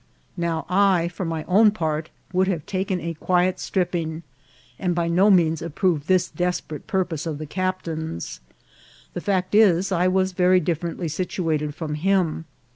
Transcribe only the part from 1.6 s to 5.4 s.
part, would have taken a quiet stripping, and by no